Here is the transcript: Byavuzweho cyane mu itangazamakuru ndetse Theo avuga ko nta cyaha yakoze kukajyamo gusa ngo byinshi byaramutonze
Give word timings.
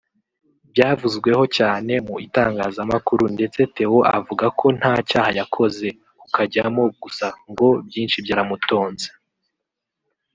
Byavuzweho 0.71 1.43
cyane 1.57 1.93
mu 2.07 2.15
itangazamakuru 2.25 3.23
ndetse 3.35 3.59
Theo 3.75 3.99
avuga 4.17 4.45
ko 4.59 4.65
nta 4.77 4.93
cyaha 5.09 5.31
yakoze 5.39 5.87
kukajyamo 6.19 6.83
gusa 7.03 7.25
ngo 7.49 7.67
byinshi 7.87 8.17
byaramutonze 8.25 9.07